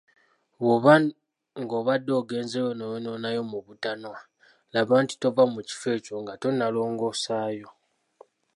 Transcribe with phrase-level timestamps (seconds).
[0.59, 0.93] Bw‘oba
[1.63, 4.17] ng‘obadde ogenzeeyo n‘oyonoonayo mu butanwa,
[4.73, 7.69] laba nti tova mu kifo ekyo nga tonnalongoosaayo.